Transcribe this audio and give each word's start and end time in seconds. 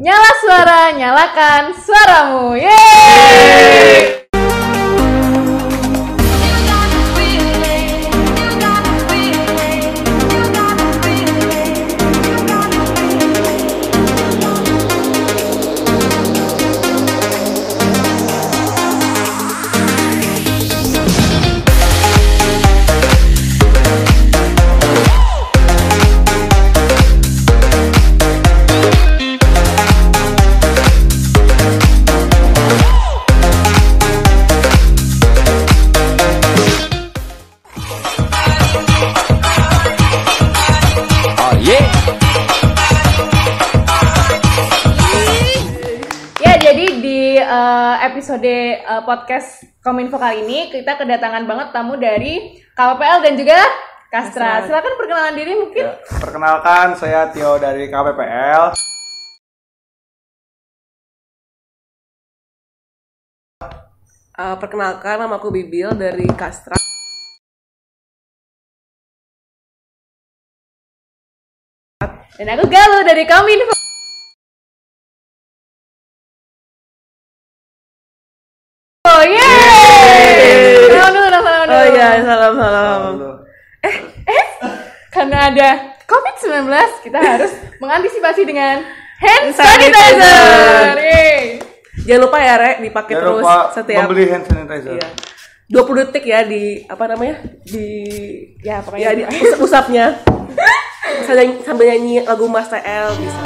Nyala 0.00 0.30
suara, 0.40 0.80
nyalakan 0.96 1.76
suaramu. 1.76 2.56
Yeay! 2.56 4.16
Oh 4.16 4.19
episode 48.30 48.46
eh, 48.78 49.02
podcast 49.02 49.66
Kominfo 49.82 50.14
kali 50.14 50.46
ini 50.46 50.70
kita 50.70 50.94
kedatangan 50.94 51.50
banget 51.50 51.74
tamu 51.74 51.98
dari 51.98 52.62
KPPL 52.78 53.26
dan 53.26 53.34
juga 53.34 53.58
Kastra. 54.06 54.62
Silakan 54.62 54.94
perkenalan 54.94 55.34
diri 55.34 55.58
mungkin. 55.58 55.82
Ya, 55.82 55.98
perkenalkan 56.22 56.94
saya 56.94 57.26
Tio 57.34 57.58
dari 57.58 57.90
KPPL. 57.90 58.78
Eh, 64.38 64.56
perkenalkan 64.62 65.26
nama 65.26 65.34
aku 65.34 65.50
Bibil 65.50 65.90
dari 65.98 66.30
Kastra. 66.30 66.78
Dan 72.38 72.46
aku 72.46 72.70
Galuh 72.70 73.02
dari 73.02 73.26
Kominfo. 73.26 73.79
Ada 85.50 85.68
COVID-19, 86.06 86.66
kita 87.02 87.18
harus 87.18 87.52
mengantisipasi 87.82 88.42
dengan 88.46 88.82
hand 89.18 89.46
Sanitizer. 89.54 90.96
Jangan 92.00 92.20
lupa 92.26 92.38
ya, 92.40 92.54
Rek, 92.56 92.76
dipakai 92.80 93.14
Jangan 93.14 93.24
terus 93.28 93.42
lupa 93.44 93.56
setiap 93.70 94.02
membeli 94.08 94.24
hand 94.26 94.44
sanitizer. 94.48 94.92
Iya. 94.96 95.08
20 95.70 96.00
detik 96.02 96.24
ya 96.26 96.40
di 96.42 96.82
apa 96.86 97.04
namanya? 97.06 97.36
Di 97.62 97.86
Ya, 98.58 98.82
pokoknya 98.82 99.06
ya 99.06 99.10
di 99.14 99.22
us- 99.22 99.60
usapnya. 99.60 100.18
sambil, 101.22 101.62
sambil 101.62 101.86
nyanyi 101.86 102.26
lagu 102.26 102.50
Mas 102.50 102.66
TL 102.66 103.14
bisa. 103.14 103.42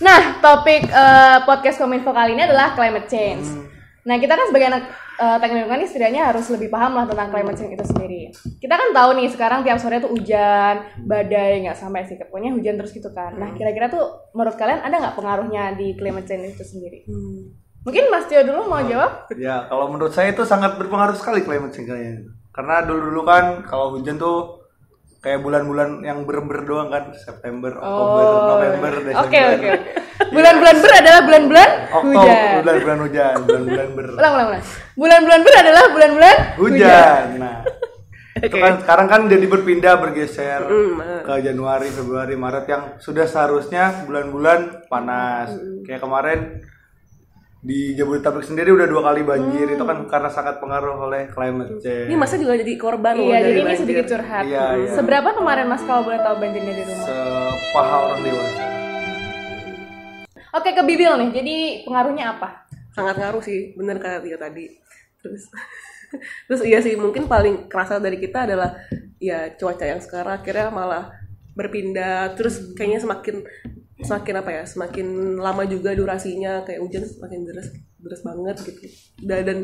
Nah, 0.00 0.40
topik 0.40 0.88
eh, 0.88 1.38
podcast 1.44 1.76
Kominfo 1.76 2.10
kali 2.10 2.32
ini 2.32 2.48
adalah 2.48 2.72
climate 2.72 3.04
change. 3.06 3.44
Nah, 4.08 4.16
kita 4.16 4.32
kan 4.32 4.48
sebagai 4.48 4.72
anak 4.72 4.82
eh, 5.20 5.36
teknik 5.36 5.56
lingkungan 5.60 5.80
nih 5.84 5.88
setidaknya 5.92 6.22
harus 6.32 6.46
lebih 6.48 6.72
paham 6.72 6.96
lah 6.96 7.04
tentang 7.04 7.28
climate 7.28 7.56
change 7.60 7.76
itu 7.76 7.86
sendiri. 7.92 8.22
Kita 8.56 8.74
kan 8.80 8.88
tahu 8.96 9.10
nih 9.20 9.28
sekarang 9.28 9.60
tiap 9.60 9.76
sore 9.76 10.00
tuh 10.00 10.10
hujan, 10.10 10.88
badai, 11.04 11.60
nggak 11.68 11.76
sampai 11.76 12.08
sih, 12.08 12.16
pokoknya 12.16 12.56
hujan 12.56 12.80
terus 12.80 12.96
gitu 12.96 13.12
kan. 13.12 13.36
Nah, 13.36 13.52
kira-kira 13.52 13.92
tuh 13.92 14.32
menurut 14.32 14.56
kalian 14.56 14.80
ada 14.80 14.96
nggak 14.96 15.16
pengaruhnya 15.20 15.76
di 15.76 15.92
climate 15.94 16.24
change 16.24 16.56
itu 16.56 16.64
sendiri? 16.64 17.04
Mungkin 17.80 18.12
Mas 18.12 18.28
Tio 18.28 18.44
dulu 18.44 18.68
mau 18.68 18.80
jawab? 18.84 19.32
Ya, 19.40 19.64
kalau 19.68 19.88
menurut 19.88 20.12
saya 20.12 20.36
itu 20.36 20.44
sangat 20.44 20.76
berpengaruh 20.76 21.16
sekali 21.16 21.40
climate 21.44 21.72
change 21.72 21.88
kayaknya. 21.88 22.28
Karena 22.52 22.84
dulu-dulu 22.84 23.24
kan 23.24 23.64
kalau 23.64 23.96
hujan 23.96 24.20
tuh 24.20 24.59
kayak 25.20 25.40
bulan-bulan 25.44 26.00
yang 26.00 26.24
ber-ber 26.24 26.64
doang 26.64 26.88
kan, 26.88 27.12
September, 27.12 27.76
Oktober, 27.76 28.24
November, 28.24 28.92
Desember. 29.04 29.20
Oh. 29.20 29.24
Oke, 29.28 29.40
oke. 29.40 29.68
oke. 29.68 29.92
Bulan-bulan 30.30 30.76
ber 30.80 30.92
adalah 30.96 31.20
bulan-bulan 31.24 31.70
hujan. 31.92 32.50
bulan-bulan 32.64 32.98
hujan, 33.04 33.36
bulan-bulan 33.44 33.88
ber. 33.92 34.06
Ulang, 34.20 34.32
ulang, 34.32 34.48
ulang. 34.52 34.62
Bulan-bulan 34.96 35.40
ber 35.44 35.54
adalah 35.60 35.84
bulan-bulan 35.92 36.36
Hujan. 36.60 37.24
Nah, 37.40 37.56
itu 38.46 38.56
kan 38.56 38.72
sekarang 38.80 39.06
kan 39.08 39.20
jadi 39.28 39.46
berpindah 39.48 39.94
bergeser 40.00 40.60
ke 41.24 41.34
Januari, 41.44 41.88
Februari, 41.92 42.34
Maret 42.36 42.66
yang 42.68 42.82
sudah 42.96 43.28
seharusnya 43.28 44.08
bulan-bulan 44.08 44.88
panas. 44.88 45.52
Kayak 45.84 46.00
kemarin 46.00 46.40
di 47.60 47.92
Jabodetabek 47.92 48.40
sendiri 48.40 48.72
udah 48.72 48.88
dua 48.88 49.02
kali 49.12 49.20
banjir 49.20 49.68
itu 49.68 49.84
kan 49.84 50.08
karena 50.08 50.32
sangat 50.32 50.64
pengaruh 50.64 50.96
oleh 51.04 51.28
climate 51.28 51.76
change. 51.84 52.08
Ini 52.08 52.16
masa 52.16 52.40
juga 52.40 52.56
jadi 52.56 52.72
korban 52.80 53.20
loh 53.20 53.28
Iya, 53.28 53.36
dari 53.36 53.44
jadi 53.44 53.60
ini 53.60 53.66
banjir. 53.68 53.80
sedikit 53.84 54.04
curhat. 54.08 54.44
Iya, 54.48 54.64
iya. 54.80 54.92
Seberapa 54.96 55.28
kemarin 55.36 55.66
Mas 55.68 55.84
kalau 55.84 56.02
boleh 56.08 56.20
tahu 56.24 56.36
banjirnya 56.40 56.72
di 56.72 56.82
rumah? 56.88 57.06
Sepaha 57.06 57.96
orang 58.08 58.20
dewasa. 58.24 58.62
Oke, 60.50 60.70
ke 60.72 60.82
Bibil 60.82 61.12
nih. 61.20 61.30
Jadi 61.36 61.56
pengaruhnya 61.84 62.26
apa? 62.34 62.70
sangat 62.90 63.16
ngaruh 63.22 63.42
sih 63.42 63.72
bener 63.78 64.02
kata 64.02 64.18
Tio 64.18 64.34
tadi 64.34 64.66
terus 65.22 65.46
terus 66.50 66.60
iya 66.66 66.82
sih 66.82 66.98
mungkin 66.98 67.30
paling 67.30 67.70
kerasa 67.70 68.02
dari 68.02 68.18
kita 68.18 68.50
adalah 68.50 68.74
ya 69.22 69.54
cuaca 69.54 69.86
yang 69.86 70.02
sekarang 70.02 70.42
akhirnya 70.42 70.74
malah 70.74 71.14
berpindah 71.54 72.34
terus 72.34 72.74
kayaknya 72.74 72.98
semakin 72.98 73.46
semakin 74.00 74.34
apa 74.40 74.50
ya 74.50 74.62
semakin 74.64 75.06
lama 75.36 75.62
juga 75.64 75.92
durasinya 75.92 76.64
kayak 76.64 76.80
hujan 76.80 77.02
semakin 77.04 77.40
deras 77.44 77.68
deras 78.00 78.20
banget 78.24 78.56
gitu 78.64 78.86
dan, 79.24 79.40
dan 79.44 79.58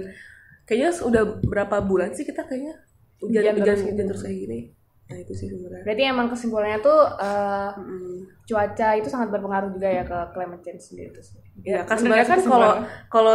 kayaknya 0.64 0.91
udah 1.02 1.22
berapa 1.42 1.76
bulan 1.82 2.12
sih 2.12 2.22
kita 2.22 2.44
kayaknya 2.44 2.75
hujan 3.19 3.42
Hujan 3.42 3.54
hujan 3.56 3.64
terus 3.64 3.80
hujan, 3.80 3.96
gitu. 3.96 4.08
terus 4.12 4.22
kayak 4.22 4.38
gini 4.44 4.58
nah 5.06 5.16
itu 5.16 5.32
sih 5.32 5.46
sebenarnya 5.46 5.82
Berarti 5.86 6.02
emang 6.02 6.26
kesimpulannya 6.26 6.78
tuh 6.82 7.00
eh, 7.16 7.70
Mm. 7.78 8.19
cuaca 8.42 8.88
itu 8.98 9.08
sangat 9.08 9.28
berpengaruh 9.30 9.70
juga 9.70 9.86
ya 9.86 10.02
ke 10.02 10.19
climate 10.34 10.62
change 10.66 10.82
sendiri 10.82 11.14
itu. 11.14 11.22
sendiri. 11.22 11.46
Ya, 11.62 11.86
kan 11.86 11.94
sebenarnya 11.98 12.26
kan 12.26 12.38
sih 12.42 12.50
kalau 12.50 12.72
kalau 13.06 13.34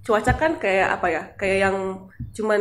cuaca 0.00 0.32
kan 0.38 0.52
kayak 0.62 0.88
apa 0.98 1.06
ya? 1.10 1.22
Kayak 1.34 1.58
yang 1.66 1.76
cuman 2.30 2.60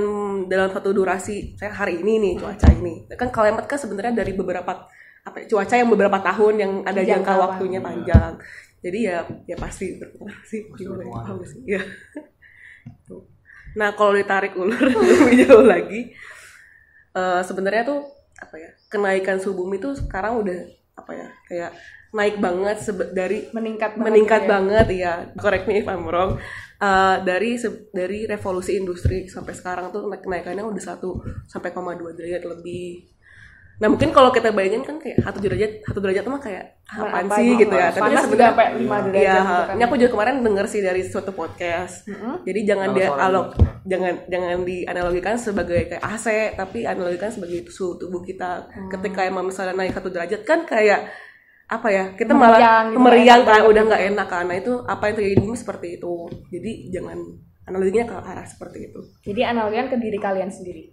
dalam 0.49 0.69
satu 0.73 0.89
durasi 0.89 1.53
saya 1.57 1.69
hari 1.73 2.01
ini 2.01 2.17
nih 2.17 2.33
cuaca 2.41 2.67
ini. 2.73 3.05
Kan 3.13 3.29
climate 3.29 3.69
kan 3.69 3.77
sebenarnya 3.77 4.13
dari 4.17 4.33
beberapa 4.33 4.89
apa 5.29 5.37
ya, 5.39 5.45
cuaca 5.47 5.75
yang 5.75 5.89
beberapa 5.89 6.17
tahun 6.19 6.53
yang 6.57 6.71
ada 6.81 6.99
Jangka 6.99 7.09
jangka 7.13 7.33
waktunya 7.37 7.79
panjang. 7.79 8.33
Jadi 8.79 8.99
ya 9.05 9.17
ya 9.45 9.55
pasti 9.55 9.95
berpengaruh 9.95 10.43
sih. 10.43 10.61
Gimana 10.73 11.03
ya? 11.05 11.45
Sih? 11.45 11.59
Iya. 11.67 11.81
Tuh. 13.05 13.21
Nah, 13.77 13.93
kalau 13.93 14.17
ditarik 14.17 14.57
ulur 14.57 14.73
lebih 14.97 15.45
jauh 15.45 15.61
lagi 15.63 16.09
eh, 17.13 17.41
sebenarnya 17.43 17.83
tuh 17.85 18.01
apa 18.35 18.55
ya? 18.57 18.69
Kenaikan 18.87 19.37
suhu 19.37 19.61
bumi 19.61 19.77
tuh 19.77 19.93
sekarang 19.93 20.41
udah 20.41 20.59
apa 20.95 21.11
ya? 21.13 21.27
Kayak 21.45 21.71
naik 22.09 22.41
banget 22.41 22.77
sebe- 22.81 23.13
dari 23.13 23.45
meningkat 23.53 23.93
banget 23.93 24.07
meningkat 24.09 24.41
ya. 24.41 24.49
banget 24.49 24.87
ya 24.89 25.13
correct 25.37 25.69
me 25.69 25.77
if 25.77 25.85
I'm 25.85 26.05
wrong 26.05 26.41
Uh, 26.79 27.19
dari 27.27 27.59
se- 27.59 27.91
dari 27.91 28.23
revolusi 28.23 28.79
industri 28.79 29.27
sampai 29.27 29.51
sekarang 29.51 29.91
tuh 29.91 30.07
naik- 30.07 30.23
kenaikannya 30.23 30.63
udah 30.63 30.79
satu 30.79 31.19
sampai 31.43 31.75
koma 31.75 31.91
dua 31.93 32.15
derajat 32.15 32.47
lebih 32.47 33.03
nah 33.79 33.87
mungkin 33.87 34.11
kalau 34.11 34.29
kita 34.29 34.51
bayangin 34.51 34.83
kan 34.83 34.99
kayak 34.99 35.23
satu 35.23 35.39
derajat 35.39 35.71
satu 35.87 35.99
derajat 36.03 36.23
mah 36.27 36.41
kayak 36.43 36.65
Nah, 36.89 37.05
apaan 37.05 37.25
apa 37.29 37.35
sih 37.37 37.47
gitu. 37.53 37.61
gitu 37.69 37.75
ya 37.77 37.87
tapi 37.93 38.13
sebenarnya 38.17 38.49
sampai 38.49 38.67
5 38.81 39.05
derajat 39.05 39.21
Iya, 39.21 39.35
gitu 39.37 39.53
kan. 39.61 39.73
ini 39.77 39.83
aku 39.85 39.95
juga 40.01 40.09
kemarin 40.09 40.35
denger 40.41 40.65
sih 40.65 40.81
dari 40.81 41.01
suatu 41.05 41.31
podcast. 41.37 41.95
Jadi 42.49 42.59
jangan 42.65 42.87
dia 42.97 43.07
alok 43.13 43.47
jangan 43.85 44.13
jangan 44.25 44.57
dianalogikan 44.65 45.35
sebagai 45.37 45.79
kayak 45.85 46.01
AC, 46.01 46.25
tapi 46.57 46.89
analogikan 46.89 47.29
sebagai 47.29 47.69
suhu 47.69 48.01
tubuh 48.01 48.25
kita. 48.25 48.73
Hmm. 48.73 48.89
Ketika 48.89 49.21
emang 49.21 49.45
misalnya 49.45 49.77
naik 49.77 49.93
satu 49.93 50.09
derajat 50.09 50.41
kan 50.41 50.65
kayak 50.65 51.13
apa 51.69 51.87
ya 51.93 52.03
kita 52.17 52.33
Meriang 52.33 52.41
malah 52.57 52.89
gitu, 52.89 52.97
meriang 52.97 53.25
enak 53.29 53.45
kan 53.45 53.53
banget 53.53 53.69
udah 53.69 53.83
gitu. 53.85 53.89
nggak 53.93 54.03
enak 54.09 54.27
kan 54.33 54.43
nah 54.49 54.57
itu 54.57 54.73
apa 54.89 55.03
yang 55.05 55.15
terjadi 55.21 55.45
seperti 55.53 55.87
itu 56.01 56.13
jadi 56.49 56.71
jangan 56.89 57.17
analoginya 57.69 58.05
ke 58.05 58.15
arah 58.17 58.43
seperti 58.43 58.89
itu 58.89 58.99
Jadi 59.23 59.41
analogikan 59.45 59.87
ke 59.87 59.97
diri 59.97 60.17
kalian 60.17 60.49
sendiri. 60.49 60.89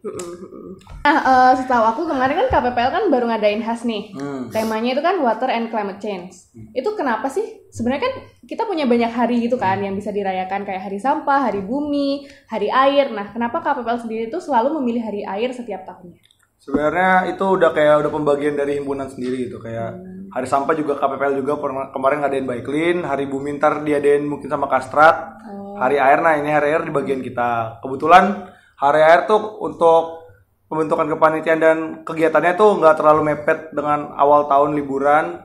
Nah, 1.03 1.19
eh, 1.19 1.53
setahu 1.57 1.85
aku 1.89 2.03
kemarin 2.05 2.37
kan 2.45 2.49
KPPL 2.53 2.91
kan 2.93 3.05
baru 3.09 3.25
ngadain 3.33 3.65
HAS 3.65 3.89
nih. 3.89 4.13
Hmm. 4.13 4.53
Temanya 4.53 4.93
itu 4.93 5.03
kan 5.03 5.17
water 5.19 5.49
and 5.49 5.73
climate 5.73 5.99
change. 5.99 6.53
Itu 6.77 6.93
kenapa 6.93 7.33
sih? 7.33 7.45
Sebenarnya 7.73 8.11
kan 8.11 8.15
kita 8.45 8.69
punya 8.69 8.85
banyak 8.85 9.09
hari 9.09 9.41
gitu 9.41 9.57
kan 9.57 9.81
yang 9.81 9.97
bisa 9.97 10.13
dirayakan 10.13 10.63
kayak 10.63 10.85
hari 10.85 11.01
sampah, 11.01 11.49
hari 11.49 11.65
bumi, 11.65 12.29
hari 12.47 12.69
air. 12.69 13.09
Nah, 13.09 13.33
kenapa 13.33 13.65
KPPL 13.65 14.05
sendiri 14.05 14.23
itu 14.29 14.39
selalu 14.39 14.77
memilih 14.79 15.03
hari 15.03 15.23
air 15.25 15.51
setiap 15.51 15.89
tahunnya? 15.89 16.21
Sebenarnya 16.57 17.31
itu 17.31 17.45
udah 17.47 17.71
kayak 17.71 18.03
udah 18.03 18.11
pembagian 18.11 18.59
dari 18.59 18.77
himpunan 18.77 19.07
sendiri 19.07 19.47
gitu 19.47 19.63
kayak 19.63 20.03
hari 20.35 20.51
sampah 20.51 20.75
juga 20.75 20.99
KPPL 20.99 21.39
juga 21.39 21.63
pernah- 21.63 21.95
kemarin 21.95 22.27
ngadain 22.27 22.43
Baiklin, 22.43 22.99
hari 23.07 23.31
bumi 23.31 23.57
ntar 23.57 23.87
diadain 23.87 24.27
mungkin 24.27 24.51
sama 24.51 24.67
Kastrat, 24.67 25.39
hari 25.77 26.01
air 26.01 26.19
nah 26.25 26.35
ini 26.37 26.49
hari 26.49 26.73
air 26.73 26.83
di 26.85 26.93
bagian 26.93 27.21
kita. 27.21 27.81
Kebetulan 27.85 28.49
hari 28.81 29.01
air 29.05 29.29
tuh 29.29 29.61
untuk 29.61 30.29
pembentukan 30.67 31.07
kepanitiaan 31.07 31.61
dan 31.63 31.79
kegiatannya 32.03 32.53
tuh 32.59 32.81
nggak 32.83 32.97
terlalu 32.99 33.33
mepet 33.33 33.73
dengan 33.73 34.17
awal 34.17 34.51
tahun 34.51 34.75
liburan. 34.75 35.45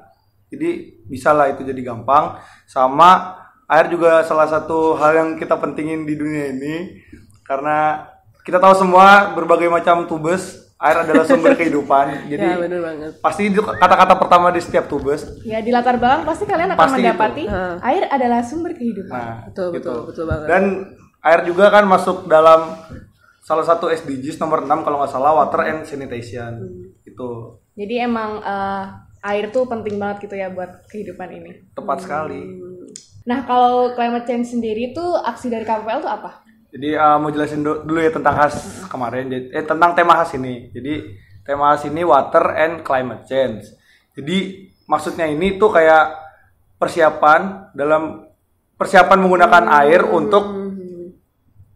Jadi 0.52 1.00
bisa 1.08 1.32
lah 1.32 1.52
itu 1.52 1.64
jadi 1.64 1.80
gampang. 1.80 2.40
Sama 2.68 3.40
air 3.72 3.88
juga 3.88 4.24
salah 4.28 4.52
satu 4.52 5.00
hal 5.00 5.12
yang 5.16 5.30
kita 5.40 5.56
pentingin 5.56 6.04
di 6.04 6.16
dunia 6.20 6.52
ini. 6.52 6.76
Karena 7.48 8.08
kita 8.42 8.58
tahu 8.58 8.74
semua 8.74 9.38
berbagai 9.38 9.70
macam 9.70 10.10
tubes 10.10 10.61
air 10.82 10.98
adalah 11.00 11.24
sumber 11.24 11.54
kehidupan 11.54 12.06
jadi 12.32 12.42
ya 12.44 12.58
bener 12.58 12.82
banget 12.82 13.12
pasti 13.20 13.42
itu 13.48 13.62
kata-kata 13.62 14.14
pertama 14.18 14.50
di 14.50 14.58
setiap 14.58 14.86
tubes 14.86 15.22
Ya 15.42 15.62
di 15.62 15.70
latar 15.70 15.96
belakang 15.96 16.26
pasti 16.26 16.44
kalian 16.44 16.70
akan 16.72 16.80
Pasti 16.80 16.90
gitu. 16.92 17.02
mendapati 17.04 17.44
Heeh. 17.46 17.76
air 17.82 18.04
adalah 18.08 18.42
sumber 18.42 18.72
kehidupan. 18.74 19.14
nah 19.14 19.46
betul 19.46 19.68
gitu. 19.70 19.78
betul 19.78 19.98
betul 20.06 20.24
banget 20.26 20.48
dan 20.48 20.64
air 21.22 21.40
juga 21.44 21.66
kan 21.70 21.86
masuk 21.86 22.26
dalam 22.26 22.74
salah 23.40 23.62
satu 23.62 23.88
SDGs 23.88 24.38
nomor 24.38 24.62
6 24.62 24.82
kalau 24.82 24.98
nggak 24.98 25.12
salah 25.12 25.34
water 25.36 25.62
and 25.64 25.82
sanitation 25.84 26.62
itu 27.04 27.30
Jadi 27.72 27.96
emang 28.00 28.38
eh, 28.38 28.84
air 29.24 29.48
tuh 29.48 29.64
penting 29.64 29.96
banget 29.96 30.26
gitu 30.26 30.36
ya 30.36 30.50
buat 30.50 30.86
kehidupan 30.88 31.30
ini. 31.32 31.52
tepat 31.72 31.98
sekali 32.00 32.42
Nah 33.22 33.46
kalau 33.46 33.94
climate 33.94 34.26
change 34.26 34.50
sendiri 34.50 34.92
tuh 34.92 35.14
aksi 35.16 35.46
dari 35.48 35.62
KPPL 35.62 36.02
tuh 36.02 36.10
apa? 36.12 36.42
Jadi 36.72 36.96
uh, 36.96 37.20
mau 37.20 37.28
jelasin 37.28 37.62
du- 37.62 37.84
dulu 37.84 38.00
ya 38.00 38.12
tentang 38.16 38.36
khas 38.40 38.88
kemarin, 38.88 39.28
Jadi- 39.28 39.50
eh 39.52 39.64
tentang 39.68 39.92
tema 39.92 40.16
khas 40.16 40.32
ini. 40.40 40.72
Jadi 40.72 40.94
tema 41.44 41.76
khas 41.76 41.84
ini 41.92 42.02
water 42.08 42.56
and 42.56 42.82
climate 42.82 43.28
change. 43.28 43.68
Jadi 44.16 44.68
maksudnya 44.88 45.28
ini 45.28 45.60
tuh 45.60 45.72
kayak 45.72 46.16
persiapan 46.80 47.72
dalam 47.76 48.28
persiapan 48.80 49.18
menggunakan 49.20 49.66
air 49.84 50.02
untuk 50.08 50.44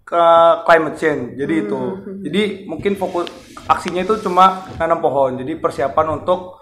ke 0.06 0.25
climate 0.63 0.97
change. 0.97 1.24
Jadi 1.36 1.53
itu. 1.65 1.81
Jadi 2.24 2.44
mungkin 2.69 2.94
fokus 2.95 3.27
aksinya 3.65 4.06
itu 4.06 4.21
cuma 4.21 4.69
nanam 4.77 5.01
pohon. 5.01 5.36
Jadi 5.42 5.57
persiapan 5.57 6.21
untuk 6.21 6.62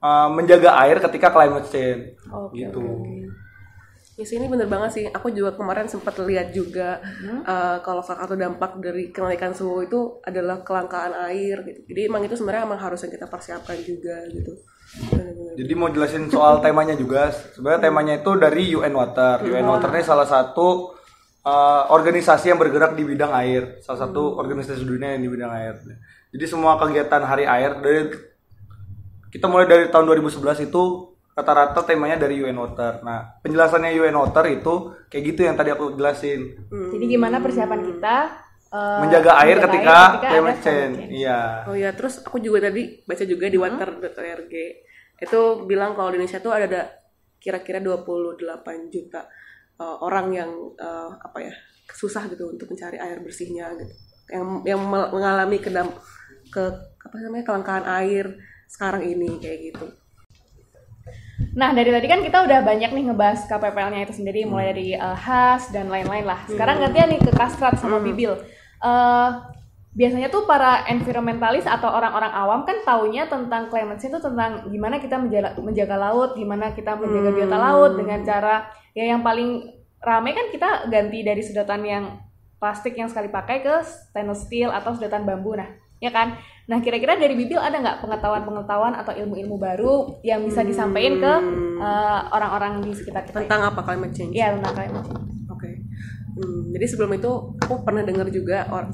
uh, 0.00 0.28
menjaga 0.32 0.76
air 0.82 0.98
ketika 0.98 1.30
climate 1.30 1.68
change. 1.68 2.16
Oke, 2.32 2.58
gitu. 2.58 2.80
Ya 4.16 4.24
sih 4.24 4.40
ini 4.40 4.48
bener 4.48 4.64
banget 4.64 4.90
sih. 4.96 5.04
Aku 5.12 5.28
juga 5.28 5.52
kemarin 5.52 5.84
sempat 5.92 6.16
lihat 6.24 6.48
juga 6.56 7.04
eh, 7.20 7.78
kalau 7.84 8.00
salah 8.00 8.24
satu 8.24 8.32
dampak 8.32 8.80
dari 8.80 9.12
kenaikan 9.12 9.52
suhu 9.52 9.84
itu 9.84 10.00
adalah 10.24 10.64
kelangkaan 10.64 11.12
air 11.28 11.60
gitu. 11.68 11.80
Jadi 11.92 12.00
emang 12.08 12.24
itu 12.24 12.32
sebenarnya 12.32 12.64
emang 12.64 12.80
harus 12.80 13.04
yang 13.04 13.12
kita 13.12 13.28
persiapkan 13.28 13.76
juga 13.84 14.24
gitu. 14.32 14.56
Bener-bener. 15.12 15.52
Jadi 15.60 15.72
mau 15.76 15.92
jelasin 15.92 16.32
soal 16.32 16.64
temanya 16.64 16.96
juga. 16.96 17.28
Sebenarnya 17.28 17.92
temanya 17.92 18.14
itu 18.16 18.30
dari 18.40 18.62
UN 18.72 18.94
Water. 18.96 19.44
UN 19.44 19.68
Water 19.68 19.92
ini 19.92 20.04
salah 20.04 20.24
satu 20.24 20.96
uh, 21.44 21.82
organisasi 21.92 22.56
yang 22.56 22.58
bergerak 22.58 22.96
di 22.96 23.04
bidang 23.04 23.32
air. 23.36 23.84
Salah 23.84 24.08
satu 24.08 24.40
organisasi 24.40 24.80
dunia 24.80 25.12
yang 25.12 25.28
di 25.28 25.30
bidang 25.30 25.52
air. 25.52 25.74
Jadi 26.32 26.44
semua 26.48 26.80
kegiatan 26.80 27.22
Hari 27.22 27.44
Air 27.44 27.72
dari 27.84 28.00
kita 29.28 29.46
mulai 29.48 29.68
dari 29.68 29.92
tahun 29.92 30.08
2011 30.08 30.68
itu 30.68 30.82
rata-rata 31.36 31.84
temanya 31.84 32.16
dari 32.16 32.40
UN 32.40 32.56
Water. 32.56 33.04
Nah, 33.04 33.36
penjelasannya 33.44 33.92
UN 33.92 34.16
Water 34.16 34.48
itu 34.48 34.96
kayak 35.12 35.24
gitu 35.36 35.40
yang 35.44 35.52
tadi 35.52 35.68
aku 35.68 35.92
jelasin. 35.92 36.56
Jadi 36.72 37.04
gimana 37.04 37.44
persiapan 37.44 37.80
kita 37.84 38.16
eh, 38.72 39.00
Menjaga 39.04 39.32
air 39.44 39.60
menjaga 39.60 39.68
ketika 39.68 39.96
ada 40.00 40.28
climate 40.32 40.62
change. 40.64 40.96
Iya. 41.12 41.40
Oh 41.68 41.76
ya, 41.76 41.92
terus 41.92 42.24
aku 42.24 42.40
juga 42.40 42.72
tadi 42.72 43.04
baca 43.04 43.24
juga 43.28 43.46
di 43.52 43.58
water.org 43.60 44.54
itu 45.16 45.40
bilang 45.64 45.96
kalau 45.96 46.12
di 46.12 46.20
Indonesia 46.20 46.40
tuh 46.40 46.52
ada 46.52 46.66
ada 46.68 46.82
kira-kira 47.40 47.80
28 47.80 48.92
juta 48.92 49.24
uh, 49.80 49.96
orang 50.04 50.26
yang 50.32 50.50
uh, 50.76 51.12
apa 51.20 51.38
ya 51.40 51.54
susah 51.88 52.28
gitu 52.28 52.52
untuk 52.52 52.68
mencari 52.68 52.98
air 53.00 53.22
bersihnya 53.22 53.70
gitu, 53.78 53.94
yang 54.28 54.44
yang 54.66 54.80
mengalami 54.88 55.56
kedam 55.62 55.88
ke 56.50 56.64
apa 57.00 57.16
namanya 57.22 57.44
kelangkaan 57.46 57.86
air 57.86 58.40
sekarang 58.66 59.06
ini 59.06 59.40
kayak 59.40 59.72
gitu. 59.72 59.86
Nah 61.36 61.76
dari 61.76 61.92
tadi 61.92 62.06
kan 62.08 62.24
kita 62.24 62.48
udah 62.48 62.64
banyak 62.64 62.90
nih 62.96 63.04
ngebahas 63.12 63.44
KPPL-nya 63.44 64.08
itu 64.08 64.14
sendiri 64.16 64.48
mulai 64.48 64.72
dari 64.72 64.96
HAS 64.96 65.68
dan 65.68 65.92
lain-lain 65.92 66.24
lah. 66.24 66.40
Sekarang 66.48 66.80
gantian 66.80 67.12
nih 67.12 67.20
ke 67.20 67.32
Kastrat 67.36 67.76
sama 67.76 68.00
Bibil. 68.00 68.32
Eh, 68.80 69.30
biasanya 69.96 70.28
tuh 70.28 70.44
para 70.44 70.84
environmentalis 70.92 71.64
atau 71.64 71.88
orang-orang 71.88 72.28
awam 72.28 72.60
kan 72.68 72.84
taunya 72.84 73.24
tentang 73.24 73.72
climate 73.72 73.96
change 73.96 74.12
itu 74.12 74.20
tentang 74.20 74.68
gimana 74.68 75.00
kita 75.00 75.16
menjaga, 75.16 75.56
menjaga 75.56 75.96
laut, 75.96 76.36
gimana 76.36 76.76
kita 76.76 77.00
menjaga 77.00 77.30
biota 77.32 77.56
laut 77.56 77.92
dengan 77.96 78.20
cara 78.20 78.68
ya 78.92 79.08
yang 79.16 79.24
paling 79.24 79.72
rame 80.04 80.30
kan 80.36 80.52
kita 80.52 80.92
ganti 80.92 81.24
dari 81.24 81.40
sedotan 81.40 81.80
yang 81.84 82.04
plastik 82.60 82.92
yang 82.96 83.08
sekali 83.08 83.32
pakai 83.32 83.64
ke 83.64 83.74
stainless 83.84 84.44
steel 84.44 84.68
atau 84.68 84.92
sedotan 84.92 85.24
bambu. 85.24 85.56
Nah 85.56 85.68
ya 86.02 86.10
kan 86.12 86.36
nah 86.66 86.82
kira-kira 86.82 87.14
dari 87.14 87.38
Bibil 87.38 87.62
ada 87.62 87.78
nggak 87.78 88.02
pengetahuan-pengetahuan 88.02 88.98
atau 88.98 89.14
ilmu-ilmu 89.14 89.56
baru 89.56 90.18
yang 90.26 90.42
bisa 90.42 90.66
disampaikan 90.66 91.14
ke 91.22 91.32
eh, 91.78 92.20
orang-orang 92.34 92.82
di 92.82 92.90
sekitar 92.90 93.22
kita 93.22 93.46
Tentang 93.46 93.70
apa 93.70 93.80
climate 93.86 94.10
change? 94.10 94.34
Iya 94.34 94.58
tentang 94.58 94.74
climate 94.74 95.04
change 95.06 95.26
Oke. 95.46 95.70
Hmm, 96.36 96.68
jadi 96.74 96.84
sebelum 96.90 97.16
itu 97.16 97.30
aku 97.62 97.80
pernah 97.86 98.02
dengar 98.02 98.28
juga 98.28 98.66
orang 98.68 98.92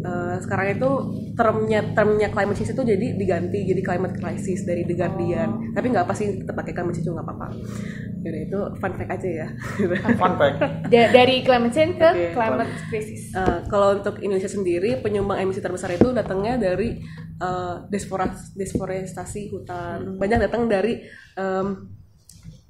sekarang 0.00 0.32
eh, 0.32 0.36
sekarang 0.40 0.66
itu 0.72 0.90
termnya 1.36 1.80
termnya 1.92 2.28
climate 2.32 2.56
change 2.56 2.72
itu 2.72 2.82
jadi 2.82 3.06
diganti 3.14 3.58
jadi 3.64 3.80
climate 3.84 4.16
crisis 4.16 4.64
dari 4.64 4.82
The 4.84 4.96
Guardian. 4.96 5.76
Tapi 5.76 5.86
nggak 5.92 6.04
apa 6.08 6.14
sih 6.16 6.40
tetap 6.40 6.56
pakai 6.56 6.72
climate 6.72 6.94
change 6.96 7.06
juga 7.06 7.20
nggak 7.20 7.28
apa-apa. 7.28 7.46
Yaudah 8.20 8.40
itu 8.44 8.60
fun 8.76 8.92
fact 8.96 9.10
aja 9.16 9.28
ya. 9.28 9.46
Fun 10.20 10.34
fact. 10.36 10.56
Da- 10.88 11.10
dari 11.10 11.40
climate 11.40 11.72
change 11.72 11.96
ke 11.96 12.08
Oke. 12.08 12.24
climate 12.32 12.72
crisis 12.88 13.20
Eh, 13.30 13.58
kalau 13.68 13.96
untuk 13.96 14.18
Indonesia 14.20 14.50
sendiri 14.50 14.98
penyumbang 14.98 15.38
emisi 15.38 15.62
terbesar 15.62 15.94
itu 15.94 16.10
datangnya 16.10 16.58
dari 16.58 16.98
desforas- 17.88 18.52
deforestasi 18.52 19.48
hutan. 19.48 20.20
Banyak 20.20 20.44
datang 20.44 20.68
dari 20.68 21.00
em, 21.34 21.88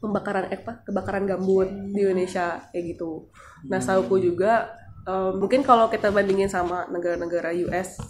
pembakaran 0.01 0.49
eh, 0.49 0.61
apa 0.63 0.81
kebakaran 0.83 1.27
gambut 1.27 1.69
di 1.91 2.01
Indonesia 2.01 2.71
kayak 2.71 2.97
gitu. 2.97 3.29
Nah, 3.69 3.83
sauku 3.83 4.17
juga 4.17 4.80
em, 5.07 5.33
mungkin 5.41 5.61
kalau 5.65 5.87
kita 5.89 6.13
bandingin 6.13 6.49
sama 6.51 6.87
negara-negara 6.91 7.53
US, 7.67 8.01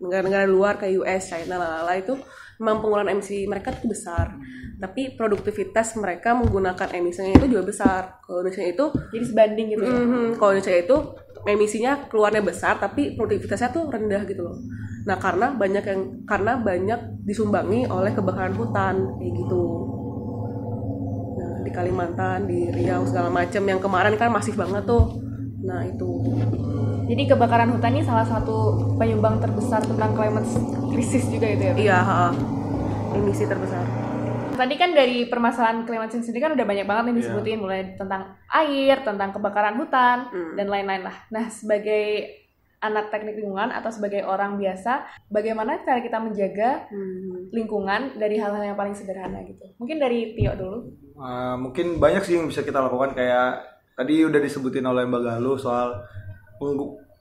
negara-negara 0.00 0.44
luar 0.48 0.76
kayak 0.80 0.94
US, 1.00 1.22
China, 1.32 1.56
lalala 1.60 1.94
itu 1.96 2.14
memang 2.60 2.82
penggunaan 2.82 3.10
emisi 3.10 3.46
mereka 3.50 3.74
itu 3.74 3.90
besar. 3.90 4.36
Tapi 4.78 5.14
produktivitas 5.18 5.94
mereka 5.98 6.34
menggunakan 6.34 6.90
emisinya 6.92 7.34
itu 7.38 7.46
juga 7.56 7.64
besar. 7.66 8.02
Kalau 8.26 8.42
Indonesia 8.42 8.66
itu 8.66 8.84
jadi 9.14 9.24
sebanding 9.26 9.66
gitu 9.74 9.82
ya 9.86 9.94
Mhm, 9.94 10.26
Kalau 10.38 10.50
Indonesia 10.54 10.76
itu 10.76 10.96
emisinya 11.44 11.92
keluarnya 12.08 12.40
besar 12.40 12.80
tapi 12.80 13.14
produktivitasnya 13.16 13.68
tuh 13.74 13.84
rendah 13.92 14.22
gitu 14.24 14.42
loh. 14.44 14.56
Nah 15.04 15.16
karena 15.20 15.52
banyak 15.52 15.84
yang 15.84 16.00
karena 16.24 16.56
banyak 16.56 17.00
disumbangi 17.28 17.84
oleh 17.88 18.12
kebakaran 18.16 18.56
hutan 18.56 18.94
kayak 19.20 19.32
gitu. 19.36 19.62
Nah 21.38 21.60
di 21.64 21.70
Kalimantan, 21.72 22.38
di 22.48 22.70
Riau 22.70 23.02
segala 23.08 23.28
macam 23.30 23.62
yang 23.66 23.80
kemarin 23.82 24.14
kan 24.16 24.30
masif 24.32 24.54
banget 24.56 24.84
tuh. 24.86 25.23
Nah 25.64 25.80
itu. 25.88 26.08
jadi 27.04 27.36
kebakaran 27.36 27.72
hutan 27.72 27.92
ini 27.96 28.04
salah 28.04 28.24
satu 28.24 28.80
penyumbang 28.96 29.40
terbesar 29.40 29.84
tentang 29.84 30.12
climate 30.12 30.48
crisis 30.92 31.28
juga 31.28 31.48
itu 31.48 31.62
ya 31.64 31.74
Iya, 31.76 31.98
ha. 32.00 32.24
emisi 33.12 33.44
terbesar. 33.44 33.84
Tadi 34.54 34.74
kan 34.78 34.94
dari 34.94 35.26
permasalahan 35.26 35.82
climate 35.82 36.14
change 36.14 36.30
sendiri 36.30 36.46
kan 36.46 36.52
udah 36.54 36.62
banyak 36.62 36.86
banget 36.86 37.02
nih 37.10 37.16
disebutin 37.18 37.58
mulai 37.58 37.80
tentang 37.98 38.38
air, 38.46 39.02
tentang 39.02 39.34
kebakaran 39.34 39.74
hutan 39.76 40.30
dan 40.54 40.66
lain-lain 40.70 41.02
lah. 41.02 41.16
Nah, 41.34 41.50
sebagai 41.50 42.30
anak 42.78 43.08
teknik 43.10 43.40
lingkungan 43.40 43.72
atau 43.72 43.90
sebagai 43.90 44.22
orang 44.22 44.60
biasa, 44.60 45.08
bagaimana 45.26 45.82
cara 45.82 45.98
kita 46.04 46.20
menjaga 46.20 46.86
lingkungan 47.50 48.14
dari 48.14 48.36
hal-hal 48.38 48.62
yang 48.62 48.78
paling 48.78 48.94
sederhana 48.94 49.42
gitu? 49.42 49.74
Mungkin 49.80 49.96
dari 49.98 50.36
Tio 50.38 50.52
dulu. 50.54 50.78
Uh, 51.18 51.56
mungkin 51.58 51.98
banyak 51.98 52.22
sih 52.22 52.38
yang 52.38 52.46
bisa 52.46 52.62
kita 52.62 52.78
lakukan 52.78 53.16
kayak 53.16 53.73
tadi 53.94 54.26
udah 54.26 54.40
disebutin 54.42 54.86
oleh 54.86 55.06
Mbak 55.06 55.22
Galuh 55.22 55.58
soal 55.58 56.02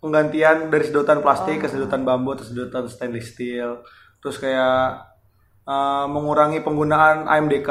penggantian 0.04 0.68
dari 0.68 0.84
sedotan 0.84 1.24
plastik 1.24 1.64
ke 1.64 1.68
sedotan 1.70 2.04
bambu 2.04 2.36
atau 2.36 2.46
sedotan 2.46 2.90
stainless 2.90 3.32
steel. 3.32 3.86
Terus 4.20 4.36
kayak 4.42 5.10
uh, 5.64 6.06
mengurangi 6.10 6.60
penggunaan 6.60 7.30
AMDK 7.30 7.70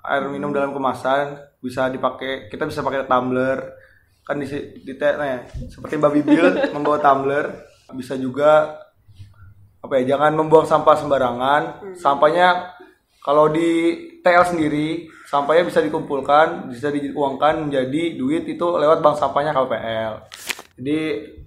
air 0.00 0.24
minum 0.32 0.54
dalam 0.54 0.72
kemasan 0.72 1.36
bisa 1.60 1.92
dipakai 1.92 2.48
kita 2.48 2.64
bisa 2.64 2.80
pakai 2.80 3.04
tumbler. 3.04 3.76
Kan 4.24 4.40
di, 4.40 4.48
di 4.80 4.92
nah 4.96 5.28
ya, 5.28 5.40
seperti 5.68 6.00
Mbak 6.00 6.12
Bibil 6.16 6.46
membawa 6.74 6.96
tumbler 7.02 7.52
bisa 7.92 8.16
juga 8.16 8.80
apa 9.84 10.00
ya 10.00 10.16
jangan 10.16 10.32
membuang 10.32 10.64
sampah 10.64 10.96
sembarangan. 10.96 11.62
Sampahnya 12.00 12.72
kalau 13.20 13.52
di 13.52 14.00
TL 14.24 14.56
sendiri 14.56 15.12
sampahnya 15.34 15.66
bisa 15.66 15.82
dikumpulkan 15.82 16.70
bisa 16.70 16.94
diuangkan 16.94 17.66
menjadi 17.66 18.14
duit 18.14 18.46
itu 18.46 18.66
lewat 18.78 19.02
bank 19.02 19.18
sampahnya 19.18 19.50
KPL 19.50 20.30
jadi 20.74 20.98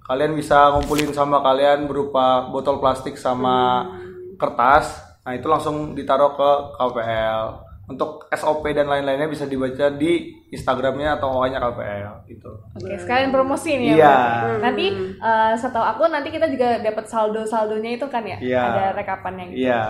kalian 0.08 0.40
bisa 0.40 0.72
ngumpulin 0.72 1.12
sampah 1.12 1.44
kalian 1.44 1.84
berupa 1.84 2.48
botol 2.48 2.80
plastik 2.80 3.20
sama 3.20 3.84
kertas. 4.40 5.04
Nah 5.28 5.36
itu 5.36 5.52
langsung 5.52 5.92
ditaruh 5.92 6.32
ke 6.40 6.52
KPL 6.80 7.67
untuk 7.88 8.28
SOP 8.28 8.68
dan 8.76 8.92
lain-lainnya 8.92 9.32
bisa 9.32 9.48
dibaca 9.48 9.88
di 9.96 10.36
Instagramnya 10.52 11.16
atau 11.16 11.40
OA-nya 11.40 11.64
KPL 11.64 12.28
gitu. 12.28 12.52
Oke, 12.76 13.00
sekalian 13.00 13.32
promosi 13.32 13.80
nih 13.80 13.88
ya. 13.88 13.96
Iya. 13.96 14.16
berarti. 14.20 14.60
Nanti 14.60 14.86
eh, 15.24 15.54
setahu 15.56 15.86
aku 15.88 16.04
nanti 16.12 16.28
kita 16.28 16.52
juga 16.52 16.84
dapat 16.84 17.08
saldo-saldonya 17.08 17.96
itu 17.96 18.04
kan 18.12 18.28
ya? 18.28 18.36
Iya. 18.44 18.64
Ada 18.76 18.86
rekapannya 18.92 19.44
gitu. 19.56 19.72
Iya. 19.72 19.84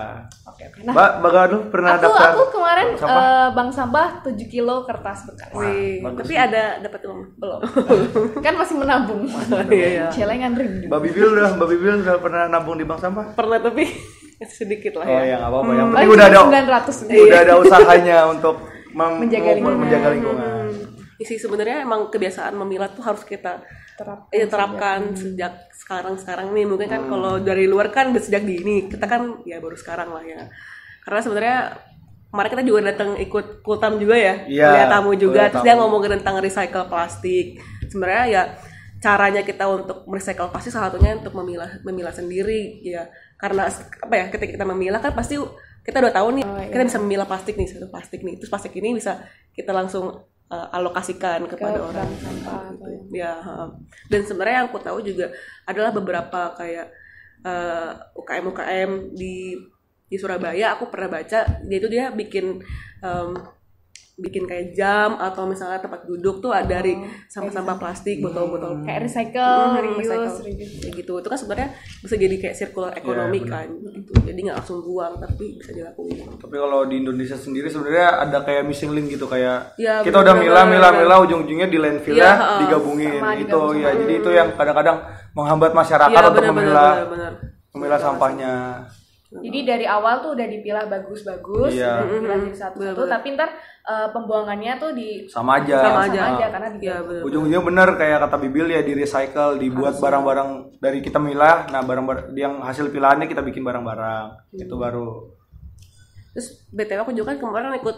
Oke, 0.45 0.63
oke. 0.69 0.79
Nah, 0.85 0.93
Mbak, 0.93 1.09
Mbak 1.21 1.31
Galuh 1.33 1.61
pernah 1.73 1.91
aku 1.97 2.03
daftar? 2.05 2.29
aku 2.29 2.43
kemarin 2.53 2.87
sampah? 3.01 3.17
eh, 3.17 3.47
bank 3.57 3.69
sampah 3.73 4.07
7 4.21 4.45
kilo 4.53 4.75
kertas 4.85 5.19
bekas. 5.25 5.49
Wih, 5.57 6.05
bagus 6.05 6.21
tapi 6.21 6.35
ada 6.37 6.63
dapat 6.77 6.99
uang 7.09 7.21
Belum. 7.41 7.61
kan 8.45 8.53
masih 8.61 8.75
menabung. 8.77 9.25
Iya, 9.73 9.87
iya. 9.89 10.05
Celengan 10.13 10.53
rindu. 10.53 10.85
Mbak 10.85 11.01
Bibil 11.01 11.27
udah 11.33 11.49
Mbak 11.57 11.69
Bibil 11.73 11.93
udah 12.05 12.15
pernah 12.21 12.45
nabung 12.45 12.77
di 12.77 12.85
bank 12.85 13.01
sampah? 13.01 13.33
pernah 13.33 13.57
tapi 13.57 13.89
sedikit 14.59 15.01
lah 15.01 15.05
Oh 15.05 15.11
ya. 15.11 15.21
ya 15.23 15.35
nggak 15.37 15.49
apa-apa. 15.49 15.71
Yang 15.71 15.77
Paling 15.77 15.93
penting 15.93 16.13
udah 16.13 16.25
ada 16.25 16.37
cuma 16.37 16.51
900 16.53 17.25
udah 17.25 17.39
ada 17.39 17.53
usahanya 17.57 18.17
untuk 18.33 18.55
mem- 18.91 19.19
Menjaga 19.21 19.49
lingkungan. 19.53 19.77
menjaga 19.79 20.07
lingkungan. 20.13 20.65
isi 21.17 21.33
sebenarnya 21.41 21.81
emang 21.81 22.13
kebiasaan 22.13 22.53
memilah 22.53 22.93
tuh 22.93 23.01
harus 23.01 23.25
kita 23.25 23.65
Terapkan 23.97 24.29
ya, 24.29 24.45
terapkan 24.45 24.99
sejak 25.17 25.53
sekarang 25.73 26.13
sekarang 26.13 26.53
nih. 26.53 26.69
Mungkin 26.69 26.85
kan 26.85 27.01
kalau 27.09 27.41
dari 27.41 27.65
luar 27.65 27.89
kan 27.89 28.13
udah 28.13 28.21
sejak 28.21 28.45
dini. 28.45 28.85
Kita 28.85 29.09
kan 29.09 29.41
ya 29.41 29.57
baru 29.57 29.73
sekarang 29.73 30.13
lah 30.13 30.21
ya. 30.21 30.45
Karena 31.01 31.17
sebenarnya 31.17 31.57
kemarin 32.29 32.49
kita 32.53 32.61
juga 32.61 32.79
datang 32.93 33.17
ikut 33.17 33.65
kultam 33.65 33.97
juga 33.97 34.13
ya. 34.13 34.45
Iya, 34.45 34.69
kuliah 34.69 34.87
tamu 34.87 35.11
juga. 35.17 35.33
Kuliah 35.33 35.49
terus 35.49 35.63
dia 35.65 35.73
tamu. 35.73 35.81
ngomongin 35.81 36.11
tentang 36.21 36.35
recycle 36.37 36.85
plastik. 36.85 37.47
Sebenarnya 37.89 38.23
ya 38.29 38.43
caranya 38.97 39.41
kita 39.41 39.65
untuk 39.65 40.05
merecycle 40.05 40.49
plastik 40.49 40.69
salah 40.69 40.93
satunya 40.93 41.17
untuk 41.17 41.33
memilah 41.33 41.81
memilah 41.81 42.13
sendiri 42.13 42.81
ya 42.81 43.09
karena 43.37 43.69
apa 43.69 44.13
ya 44.17 44.25
ketika 44.33 44.51
kita 44.57 44.65
memilah 44.65 45.01
kan 45.01 45.13
pasti 45.13 45.37
kita 45.85 46.03
udah 46.03 46.13
tahu 46.13 46.27
nih 46.35 46.45
kita 46.73 46.83
bisa 46.83 46.99
memilah 46.99 47.27
plastik 47.29 47.55
nih 47.55 47.67
satu 47.69 47.87
plastik 47.87 48.19
nih. 48.25 48.35
Terus 48.41 48.51
plastik 48.51 48.73
ini 48.75 48.97
bisa 48.97 49.23
kita 49.55 49.71
langsung 49.71 50.11
uh, 50.51 50.67
alokasikan 50.75 51.47
kepada 51.47 51.79
orang. 51.79 52.09
gitu. 52.11 53.15
ya 53.15 53.39
dan 54.11 54.21
sebenarnya 54.27 54.55
yang 54.63 54.67
aku 54.67 54.79
tahu 54.83 54.99
juga 54.99 55.31
adalah 55.63 55.95
beberapa 55.95 56.51
kayak 56.59 56.91
uh, 57.47 57.91
UKM 58.19 58.45
UKM 58.51 58.91
di 59.15 59.55
di 60.07 60.15
Surabaya 60.15 60.75
aku 60.75 60.87
pernah 60.87 61.19
baca 61.19 61.39
dia 61.67 61.77
itu 61.79 61.87
dia 61.91 62.11
bikin 62.11 62.63
um, 63.03 63.35
bikin 64.17 64.43
kayak 64.43 64.73
jam 64.73 65.13
atau 65.15 65.45
misalnya 65.45 65.77
tempat 65.77 66.01
duduk 66.03 66.37
tuh 66.39 66.49
ada 66.49 66.65
dari 66.67 66.97
sampah-sampah 67.25 67.75
plastik 67.75 68.17
botol-botol 68.17 68.81
kayak 68.81 69.05
recycle, 69.05 69.37
Hmm, 69.67 69.77
reuse, 69.79 70.03
recycle. 70.03 70.41
reuse. 70.43 70.89
gitu 70.91 71.11
itu 71.15 71.27
kan 71.27 71.37
sebenarnya 71.37 71.69
bisa 71.99 72.15
jadi 72.15 72.35
kayak 72.35 72.55
circular 72.55 72.91
ekonomi 72.93 73.39
benar. 73.39 73.61
kan 73.61 73.67
gitu 73.93 74.11
jadi 74.25 74.39
nggak 74.41 74.57
langsung 74.57 74.81
buang 74.81 75.13
tapi 75.17 75.45
bisa 75.55 75.69
dilakuin 75.71 76.17
Tapi 76.35 76.55
kalau 76.55 76.79
di 76.83 76.95
Indonesia 76.97 77.33
sendiri 77.33 77.67
sebenarnya 77.67 78.07
ada 78.19 78.37
kayak 78.41 78.63
missing 78.63 78.89
link 78.89 79.07
gitu 79.07 79.25
kayak 79.25 79.77
Ya, 79.77 80.01
kita 80.01 80.17
udah 80.17 80.33
bener-bener. 80.33 80.65
milah 80.65 80.91
milah 80.91 80.91
milah 80.95 81.17
ujung-ujungnya 81.21 81.65
di 81.65 81.77
landfill 81.77 82.13
Iya, 82.13 82.25
ya 82.25 82.33
ha. 82.33 82.57
digabungin 82.59 83.13
Sama 83.15 83.31
itu 83.31 83.41
digabung 83.45 83.75
ya 83.75 83.89
jadi 83.95 84.13
itu 84.15 84.29
yang 84.31 84.47
kadang-kadang 84.51 84.97
menghambat 85.31 85.71
masyarakat 85.71 86.09
Iya 86.11 86.25
untuk 86.27 86.43
memilah 86.43 86.93
memilah 87.71 87.99
sampahnya. 88.01 88.53
Jadi 89.27 89.59
dari 89.67 89.83
awal 89.83 90.23
tuh 90.23 90.39
udah 90.39 90.47
dipilah 90.47 90.87
bagus-bagus, 90.87 91.75
Iya. 91.75 91.99
udah 91.99 92.15
dipilah 92.15 92.37
jadi 92.47 92.57
satu-satu, 92.63 93.01
tapi 93.11 93.35
ntar 93.35 93.49
eh, 93.83 94.07
pembuangannya 94.15 94.79
tuh 94.79 94.91
di 94.95 95.27
Sama 95.27 95.59
aja. 95.59 95.83
Sama 95.83 96.07
sama 96.07 96.15
aja. 96.15 96.21
aja 96.31 96.45
karena 96.47 96.67
ya 96.67 96.75
digabung. 96.79 97.07
benar 97.11 97.27
Ujung-ujungnya 97.27 97.61
bener 97.67 97.87
kayak 97.99 98.17
kata 98.23 98.37
Bibil 98.39 98.67
ya 98.71 98.81
di 98.87 98.93
recycle, 98.95 99.59
dibuat 99.59 99.99
barang-barang 99.99 100.79
dari 100.79 100.99
kita 101.03 101.19
milah. 101.19 101.67
Nah, 101.67 101.83
barang-barang 101.83 102.31
yang 102.39 102.63
hasil 102.63 102.87
pilahannya 102.87 103.27
kita 103.27 103.43
bikin 103.43 103.67
barang-barang. 103.67 104.55
Itu 104.55 104.79
baru 104.79 105.35
terus 106.37 106.69
btw 106.69 107.01
aku 107.01 107.17
juga 107.17 107.33
kan 107.33 107.41
kemarin 107.41 107.73
ikut 107.81 107.97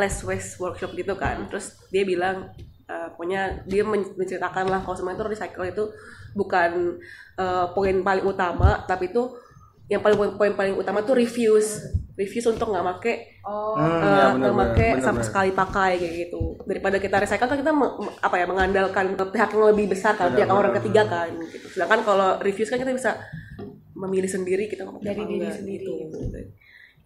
less 0.00 0.24
waste 0.24 0.56
workshop 0.56 0.96
gitu 0.96 1.12
kan 1.12 1.44
terus 1.44 1.76
dia 1.92 2.08
bilang 2.08 2.48
eh, 2.88 3.08
pokoknya 3.12 3.68
dia 3.68 3.84
men- 3.84 4.16
menceritakan 4.16 4.72
lah 4.72 4.80
kalau 4.80 4.96
semuanya 4.96 5.20
itu 5.20 5.28
recycle 5.28 5.66
itu 5.68 5.84
bukan 6.32 6.96
eh, 7.36 7.66
poin 7.76 8.00
paling 8.00 8.24
utama 8.24 8.80
tapi 8.88 9.12
itu 9.12 9.28
yang 9.86 10.00
paling 10.00 10.16
poin, 10.16 10.32
poin 10.32 10.52
paling 10.52 10.74
utama 10.74 11.00
tuh 11.00 11.14
refuse 11.14 11.78
refuse 12.14 12.46
untuk 12.46 12.68
nggak 12.68 12.82
make 12.82 13.14
Oh, 13.46 13.76
Hmm, 13.76 14.02
ya, 14.02 14.34
nggak 14.34 14.50
bener-bener, 14.50 14.54
make 14.56 14.74
bener-bener. 14.74 15.04
sama 15.04 15.20
sekali 15.20 15.50
pakai 15.52 15.90
kayak 15.96 16.14
gitu. 16.26 16.58
Daripada 16.64 16.96
kita 16.96 17.16
recycle 17.16 17.46
kan 17.46 17.58
kita 17.60 17.72
apa 18.18 18.34
ya 18.34 18.44
mengandalkan 18.44 19.04
pihak 19.14 19.50
yang 19.52 19.64
lebih 19.70 19.86
besar 19.86 20.16
kan 20.16 20.32
pihak 20.32 20.48
orang 20.48 20.74
ketiga 20.74 21.06
kan 21.06 21.30
gitu. 21.46 21.66
Sedangkan 21.68 22.02
kalau 22.02 22.28
refuse 22.40 22.66
kan 22.66 22.76
kita 22.76 22.90
bisa 22.90 23.14
memilih 23.94 24.26
sendiri 24.26 24.66
kita 24.66 24.82
mau 24.82 24.98
pakai 24.98 25.06
Dari 25.06 25.22
diri 25.22 25.36
enggak, 25.40 25.56
sendiri, 25.56 25.86
gitu. 25.86 26.28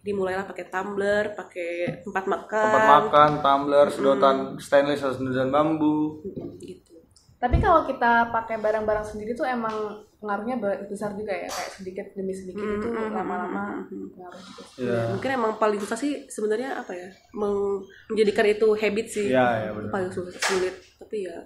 jadi 0.01 0.11
mulailah 0.11 0.43
pakai 0.43 0.65
tumbler 0.67 1.23
pakai 1.31 1.71
tempat 2.01 2.23
makan. 2.25 2.65
Tempat 2.65 2.85
makan, 2.89 3.29
tumbler, 3.39 3.85
sedotan 3.87 4.37
stainless, 4.57 5.05
sedotan 5.05 5.51
bambu. 5.51 6.19
gitu. 6.57 6.97
Tapi 7.37 7.57
kalau 7.57 7.85
kita 7.85 8.31
pakai 8.31 8.57
barang-barang 8.57 9.05
sendiri 9.05 9.33
tuh 9.33 9.45
emang 9.45 10.01
pengaruhnya 10.21 10.55
be- 10.55 10.85
besar 10.85 11.11
juga 11.11 11.33
ya, 11.33 11.45
kayak 11.45 11.71
sedikit 11.73 12.05
demi 12.13 12.29
sedikit 12.29 12.61
itu 12.61 12.87
lama-lama 13.09 13.81
pengaruh 13.83 14.37
juga. 14.37 14.63
Iya. 14.77 14.99
mungkin 15.11 15.29
emang 15.33 15.53
paling 15.57 15.79
susah 15.79 15.97
sih 15.97 16.25
sebenarnya 16.25 16.77
apa 16.77 16.93
ya 16.93 17.09
menjadikan 17.33 18.45
itu 18.47 18.67
habit 18.71 19.07
sih 19.07 19.27
Iya, 19.27 19.45
iya 19.59 19.69
benar. 19.71 19.89
paling 19.89 20.09
sulit, 20.09 20.35
sulit 20.37 20.75
tapi 20.95 21.25
ya 21.25 21.37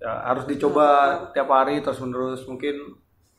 Ya, 0.00 0.10
harus 0.24 0.42
dicoba 0.44 0.88
tiap 1.30 1.46
hari 1.46 1.78
terus 1.78 2.00
menerus 2.00 2.42
mungkin 2.42 2.74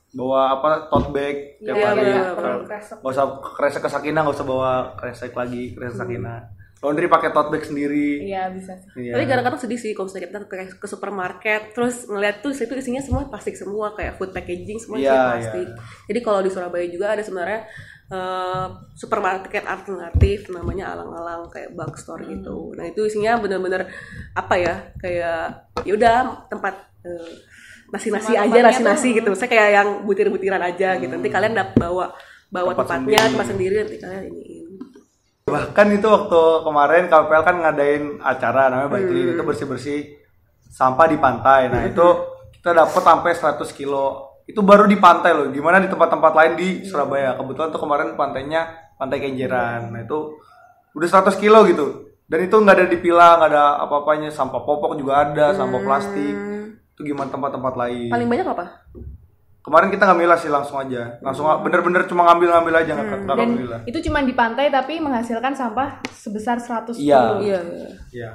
bawa 0.09 0.55
apa 0.55 0.87
tote 0.87 1.11
bag 1.11 1.35
tiap 1.59 1.75
Iya, 1.75 1.85
hari 1.85 2.05
perlu 2.31 2.61
kresek. 2.63 2.95
nggak 3.01 3.11
usah 3.11 3.25
kresek 3.51 3.81
ke 3.81 3.89
Sakina 3.89 4.21
nggak 4.21 4.31
usah 4.33 4.47
bawa 4.47 4.71
kresek 4.93 5.33
lagi 5.33 5.73
kresek 5.73 5.99
Sakina 5.99 6.39
laundry 6.83 7.07
pakai 7.07 7.31
tote 7.31 7.47
bag 7.49 7.63
sendiri. 7.63 8.27
Iya 8.27 8.51
bisa 8.51 8.75
sih. 8.75 9.07
Iya. 9.07 9.15
tapi 9.15 9.23
kadang-kadang 9.23 9.61
sedih 9.63 9.79
sih 9.79 9.95
kalau 9.95 10.11
misalnya 10.11 10.27
kita 10.27 10.39
ke, 10.43 10.55
ke 10.77 10.87
supermarket 10.87 11.61
terus 11.71 12.03
ngeliat 12.05 12.43
tuh 12.43 12.51
situ 12.51 12.75
isinya 12.75 12.99
semua 12.99 13.23
plastik 13.25 13.55
semua 13.55 13.95
kayak 13.95 14.19
food 14.19 14.35
packaging 14.35 14.77
semua 14.77 14.99
Iya, 14.99 15.07
isinya 15.07 15.25
plastik. 15.31 15.67
Jadi 16.11 16.19
kalau 16.19 16.39
di 16.39 16.51
Surabaya 16.51 16.85
juga 16.85 17.15
ada 17.15 17.23
sebenarnya 17.23 17.63
eh, 18.11 18.67
supermarket 18.93 19.63
alternatif 19.63 20.51
namanya 20.51 20.91
alang-alang 20.91 21.47
kayak 21.47 21.71
bug 21.71 21.95
store 21.95 22.27
gitu. 22.27 22.75
Nah 22.75 22.83
itu 22.83 23.07
isinya 23.07 23.39
bener-bener 23.39 23.87
apa 24.35 24.55
ya 24.59 24.73
kayak 24.99 25.71
yaudah 25.87 26.45
tempat 26.51 26.75
eh, 27.01 27.31
nasi-nasi 27.89 28.33
aja 28.35 28.59
nasi-nasi 28.59 29.15
gitu. 29.15 29.31
Saya 29.33 29.47
kayak 29.47 29.69
yang 29.71 29.89
butir-butiran 30.03 30.59
aja 30.59 30.99
gitu. 30.99 31.07
Nanti 31.07 31.31
kalian 31.31 31.55
dapat 31.55 31.79
bawa 31.79 32.11
bawa 32.53 32.69
Tempat 32.73 32.85
tempatnya 32.85 33.17
sendiri. 33.17 33.31
tempat 33.33 33.47
sendiri 33.49 33.75
nanti 33.81 33.97
kalian 33.97 34.23
ini 34.29 34.52
bahkan 35.53 35.87
itu 35.93 36.07
waktu 36.09 36.41
kemarin 36.65 37.05
KPL 37.11 37.43
kan 37.45 37.55
ngadain 37.61 38.03
acara 38.25 38.73
namanya 38.73 38.89
Baiklin 38.89 39.37
itu 39.37 39.43
bersih 39.45 39.67
bersih 39.69 39.99
sampah 40.73 41.05
di 41.05 41.17
pantai. 41.21 41.69
Nah 41.69 41.85
itu 41.85 42.07
kita 42.57 42.73
dapat 42.73 43.01
sampai 43.05 43.31
100 43.37 43.77
kilo. 43.77 44.33
Itu 44.43 44.59
baru 44.65 44.89
di 44.89 44.99
pantai 44.99 45.31
loh 45.31 45.47
gimana 45.53 45.79
di 45.79 45.87
tempat-tempat 45.87 46.33
lain 46.33 46.53
di 46.57 46.67
Surabaya. 46.83 47.37
Kebetulan 47.37 47.69
tuh 47.69 47.81
kemarin 47.85 48.17
pantainya 48.17 48.91
pantai 48.97 49.21
Kenjeran. 49.21 49.93
Nah 49.93 50.01
itu 50.01 50.41
udah 50.97 51.09
100 51.21 51.37
kilo 51.37 51.61
gitu. 51.69 52.11
Dan 52.25 52.49
itu 52.49 52.55
nggak 52.57 52.75
ada 52.79 52.85
dipilah 52.89 53.31
nggak 53.39 53.49
ada 53.53 53.63
apa-apanya. 53.85 54.33
Sampah 54.33 54.65
popok 54.65 54.97
juga 54.97 55.27
ada 55.27 55.53
sampah 55.53 55.81
plastik. 55.85 56.35
Itu 56.97 57.05
gimana 57.05 57.29
tempat-tempat 57.29 57.73
lain. 57.77 58.09
Paling 58.09 58.29
banyak 58.29 58.47
apa 58.47 58.65
kemarin 59.63 59.89
kita 59.89 60.03
nggak 60.03 60.19
milah 60.19 60.35
sih 60.35 60.51
langsung 60.51 60.77
aja 60.77 61.15
langsung 61.19 61.47
bener-bener 61.63 62.03
cuma 62.03 62.27
ngambil-ngambil 62.27 62.73
aja 62.77 62.91
nggak 62.93 63.19
nggak 63.23 63.37
Dan 63.37 63.49
milah 63.55 63.79
itu 63.83 63.99
cuma 64.03 64.19
di 64.19 64.35
pantai 64.35 64.67
tapi 64.67 64.99
menghasilkan 64.99 65.55
sampah 65.55 66.03
sebesar 66.11 66.59
100 66.59 66.93
Iya. 66.93 67.15
kilo. 67.17 67.35
iya 67.39 67.59
ya 68.11 68.31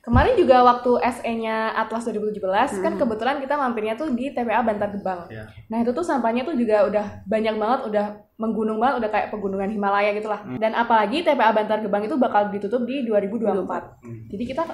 Kemarin 0.00 0.32
juga 0.32 0.64
waktu 0.64 0.96
SE-nya 1.12 1.76
Atlas 1.76 2.08
2017 2.08 2.80
kan 2.80 2.96
kebetulan 2.96 3.36
kita 3.36 3.52
mampirnya 3.52 4.00
tuh 4.00 4.08
di 4.08 4.32
TPA 4.32 4.64
Bantar 4.64 4.88
Gebang. 4.88 5.28
Iya. 5.28 5.44
Nah 5.68 5.84
itu 5.84 5.92
tuh 5.92 6.00
sampahnya 6.00 6.40
tuh 6.40 6.56
juga 6.56 6.88
udah 6.88 7.20
banyak 7.28 7.60
banget, 7.60 7.80
udah 7.84 8.06
menggunung 8.40 8.80
banget, 8.80 9.04
udah 9.04 9.10
kayak 9.12 9.28
pegunungan 9.28 9.68
Himalaya 9.68 10.16
gitu 10.16 10.32
lah. 10.32 10.40
Dan 10.56 10.72
apalagi 10.72 11.20
TPA 11.20 11.52
Bantar 11.52 11.84
Gebang 11.84 12.08
itu 12.08 12.16
bakal 12.16 12.48
ditutup 12.48 12.88
di 12.88 13.04
2024. 13.04 14.00
Jadi 14.32 14.44
kita 14.48 14.64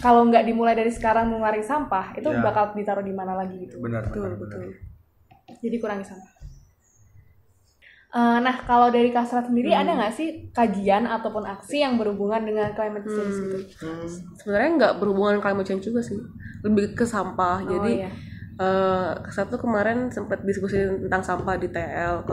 kalau 0.00 0.24
nggak 0.24 0.48
dimulai 0.48 0.72
dari 0.72 0.88
sekarang 0.88 1.28
mengurangi 1.28 1.60
sampah, 1.60 2.16
itu 2.16 2.24
Iya. 2.24 2.40
bakal 2.40 2.72
ditaruh 2.72 3.04
di 3.04 3.12
mana 3.12 3.36
lagi 3.36 3.60
gitu. 3.60 3.76
benar 3.76 4.08
benar, 4.08 4.40
benar. 4.40 4.72
Jadi 5.46 5.76
kurangi 5.78 6.04
sampah. 6.06 6.36
Eh, 8.16 8.38
nah 8.40 8.64
kalau 8.64 8.88
dari 8.88 9.12
Kasrat 9.12 9.52
sendiri 9.52 9.76
ada 9.76 9.92
nggak 9.92 10.14
sih 10.16 10.48
kajian 10.48 11.04
ataupun 11.04 11.44
aksi 11.44 11.84
yang 11.84 12.00
berhubungan 12.00 12.48
dengan 12.48 12.72
climate 12.72 13.04
change 13.04 13.36
gitu? 13.44 13.58
sebenarnya 14.40 14.70
nggak 14.80 14.94
berhubungan 15.02 15.36
climate 15.44 15.68
change 15.68 15.92
juga 15.92 16.00
sih. 16.00 16.16
Lebih 16.64 16.96
ke 16.96 17.04
sampah. 17.04 17.60
Oh, 17.60 17.68
jadi 17.76 18.08
iya. 18.08 18.10
eh 18.56 19.12
satu 19.28 19.60
kemarin 19.60 20.08
sempat 20.08 20.40
diskusi 20.48 20.80
tentang 20.80 21.20
sampah 21.20 21.60
di 21.60 21.68
TL 21.68 22.24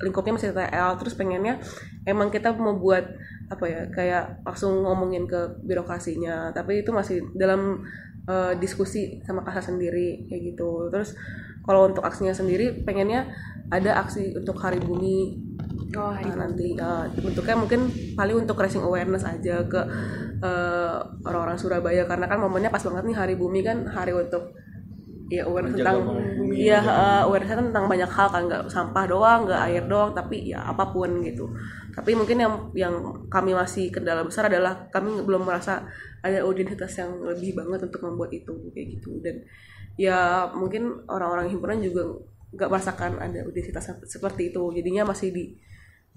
lingkupnya 0.00 0.32
masih 0.40 0.56
TL 0.56 0.96
terus 0.96 1.12
pengennya 1.12 1.60
emang 2.08 2.32
kita 2.32 2.56
mau 2.56 2.72
buat 2.80 3.04
apa 3.52 3.64
ya 3.68 3.84
kayak 3.92 4.48
langsung 4.48 4.80
ngomongin 4.80 5.28
ke 5.28 5.60
birokrasinya. 5.60 6.56
Tapi 6.56 6.86
itu 6.86 6.94
masih 6.94 7.20
dalam 7.36 7.84
eh, 8.24 8.56
diskusi 8.56 9.20
sama 9.28 9.44
kasar 9.44 9.76
sendiri 9.76 10.24
kayak 10.24 10.56
gitu. 10.56 10.88
Terus 10.88 11.12
kalau 11.68 11.84
untuk 11.84 12.00
aksinya 12.00 12.32
sendiri 12.32 12.80
pengennya 12.80 13.28
ada 13.68 14.00
aksi 14.00 14.32
untuk 14.40 14.56
hari 14.56 14.80
bumi. 14.80 15.44
Oh, 15.96 16.12
hari 16.12 16.32
Nah, 16.32 16.48
nanti 16.48 16.76
uh, 16.76 17.04
bentuknya 17.16 17.56
mungkin 17.56 17.92
paling 18.16 18.44
untuk 18.44 18.60
raising 18.60 18.84
awareness 18.84 19.24
aja 19.24 19.64
ke 19.68 19.80
uh, 20.40 20.96
orang-orang 21.24 21.60
Surabaya. 21.60 22.08
Karena 22.08 22.24
kan 22.28 22.40
momennya 22.40 22.72
pas 22.72 22.80
banget 22.80 23.04
nih 23.08 23.16
Hari 23.16 23.34
Bumi 23.36 23.60
kan 23.64 23.88
hari 23.88 24.12
untuk 24.12 24.52
ya 25.28 25.44
awareness 25.44 25.76
Menjaga 25.76 25.92
tentang 25.92 26.16
bumi, 26.40 26.54
iya 26.56 26.80
uh, 26.80 27.20
awareness 27.28 27.52
kan 27.52 27.66
tentang 27.68 27.86
banyak 27.88 28.10
hal 28.10 28.28
kan. 28.32 28.42
Nggak 28.48 28.62
sampah 28.72 29.04
doang 29.04 29.40
nggak 29.44 29.60
air 29.68 29.84
doang 29.84 30.10
tapi 30.16 30.52
ya 30.52 30.60
apa 30.64 30.88
pun 30.88 31.20
gitu. 31.24 31.52
Tapi 31.92 32.16
mungkin 32.16 32.36
yang 32.36 32.52
yang 32.72 32.94
kami 33.28 33.52
masih 33.52 33.92
kendala 33.92 34.24
besar 34.24 34.48
adalah 34.48 34.88
kami 34.88 35.20
belum 35.24 35.44
merasa 35.44 35.84
ada 36.24 36.44
audiensitas 36.44 36.96
yang 37.00 37.20
lebih 37.24 37.56
banget 37.56 37.88
untuk 37.92 38.00
membuat 38.04 38.32
itu 38.32 38.52
kayak 38.72 38.86
gitu. 39.00 39.20
Dan 39.20 39.44
ya 39.98 40.48
mungkin 40.54 41.04
orang-orang 41.10 41.50
himpunan 41.50 41.82
juga 41.82 42.22
nggak 42.54 42.70
merasakan 42.70 43.18
ada 43.18 43.44
audiensitas 43.44 43.92
seperti 44.06 44.54
itu. 44.54 44.62
Jadinya 44.72 45.10
masih 45.10 45.34
di 45.34 45.44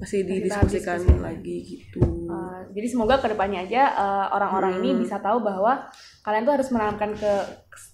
masih 0.02 0.26
didiskusikan 0.26 1.04
lagi 1.22 1.58
gitu. 1.62 2.02
Uh, 2.02 2.66
jadi 2.74 2.88
semoga 2.90 3.22
ke 3.22 3.30
depannya 3.30 3.70
aja 3.70 3.94
uh, 3.94 4.28
orang-orang 4.34 4.82
ini 4.82 4.98
bisa 5.06 5.22
tahu 5.22 5.46
bahwa 5.46 5.86
kalian 6.26 6.42
tuh 6.48 6.54
harus 6.58 6.70
menanamkan 6.74 7.14
ke 7.14 7.34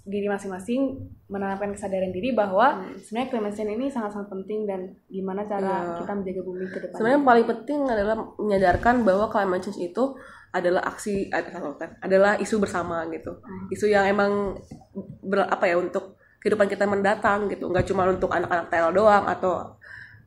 diri 0.07 0.31
masing-masing, 0.31 1.03
menanamkan 1.27 1.75
kesadaran 1.75 2.15
diri 2.15 2.31
bahwa 2.31 2.79
sebenarnya 2.95 3.27
climate 3.27 3.55
change 3.59 3.73
ini 3.75 3.85
sangat-sangat 3.91 4.29
penting 4.31 4.63
dan 4.63 4.95
gimana 5.11 5.43
cara 5.51 5.99
kita 5.99 6.11
menjaga 6.15 6.41
bumi 6.47 6.65
ke 6.71 6.79
depan. 6.79 6.95
sebenarnya 6.95 7.17
yang 7.19 7.27
paling 7.27 7.47
penting 7.51 7.79
adalah 7.91 8.15
menyadarkan 8.39 8.95
bahwa 9.03 9.25
climate 9.27 9.63
change 9.67 9.81
itu 9.83 10.03
adalah 10.55 10.81
aksi 10.87 11.27
kan, 11.27 11.99
adalah 11.99 12.39
isu 12.39 12.55
bersama 12.63 13.03
gitu. 13.11 13.35
Isu 13.67 13.91
yang 13.91 14.07
emang 14.07 14.55
ber, 15.27 15.43
apa 15.51 15.67
ya 15.67 15.75
untuk 15.75 16.15
kehidupan 16.39 16.71
kita 16.71 16.87
mendatang 16.87 17.51
gitu. 17.51 17.67
Nggak 17.67 17.91
cuma 17.91 18.07
untuk 18.07 18.31
anak-anak 18.31 18.71
tel 18.71 18.95
doang 18.95 19.27
atau 19.27 19.75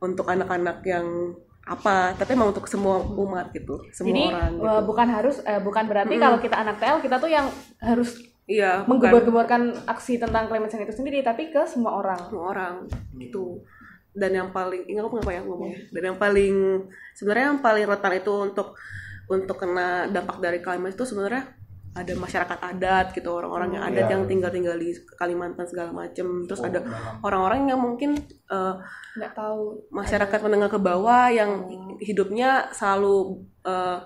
untuk 0.01 0.29
anak-anak 0.29 0.85
yang 0.85 1.05
apa 1.61 2.17
tapi 2.17 2.33
emang 2.33 2.49
untuk 2.49 2.65
semua 2.65 2.97
umat 3.05 3.53
gitu 3.53 3.85
semua 3.93 4.09
Jadi 4.09 4.23
orang 4.33 4.53
gitu. 4.57 4.65
uh, 4.65 4.81
bukan 4.81 5.07
harus 5.13 5.35
uh, 5.45 5.61
bukan 5.61 5.85
berarti 5.85 6.17
kalau 6.17 6.41
kita 6.41 6.57
anak 6.57 6.81
TL 6.81 6.99
kita 7.05 7.15
tuh 7.21 7.29
yang 7.29 7.47
harus 7.77 8.17
iya 8.49 8.81
bukan. 8.81 8.97
menggebor-geborkan 8.97 9.61
aksi 9.85 10.17
tentang 10.17 10.49
climate 10.49 10.73
change 10.73 10.89
itu 10.89 10.95
sendiri 10.97 11.21
tapi 11.21 11.53
ke 11.53 11.61
semua 11.69 12.01
orang. 12.01 12.19
semua 12.27 12.45
orang 12.49 12.75
gitu. 13.15 13.61
Dan 14.11 14.35
yang 14.35 14.49
paling 14.51 14.83
ingat 14.91 15.07
aku 15.07 15.23
apa 15.23 15.31
ya 15.31 15.41
ngomong? 15.45 15.71
Dan 15.95 16.01
yang 16.11 16.17
paling 16.19 16.83
sebenarnya 17.15 17.55
yang 17.55 17.61
paling 17.63 17.85
rentan 17.87 18.13
itu 18.19 18.33
untuk 18.33 18.75
untuk 19.31 19.55
kena 19.55 20.11
dampak 20.11 20.43
dari 20.43 20.59
climate 20.59 20.97
itu 20.97 21.07
sebenarnya 21.07 21.47
ada 21.91 22.13
masyarakat 22.15 22.59
adat 22.59 23.11
gitu 23.11 23.27
orang-orang 23.35 23.75
yang 23.75 23.83
adat 23.83 24.07
yang 24.07 24.23
tinggal-tinggal 24.23 24.79
di 24.79 24.95
Kalimantan 25.19 25.67
segala 25.67 25.91
macem. 25.91 26.47
Terus 26.47 26.63
ada 26.63 26.79
orang-orang 27.19 27.67
yang 27.67 27.79
mungkin 27.83 28.15
eh, 28.47 28.75
nggak 29.19 29.33
tahu. 29.35 29.91
masyarakat 29.91 30.39
menengah 30.39 30.71
ke 30.71 30.79
bawah 30.79 31.27
yang 31.27 31.67
hidupnya 31.99 32.71
selalu 32.71 33.43
eh, 33.67 33.99